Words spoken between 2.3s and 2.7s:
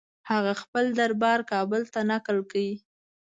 کړ.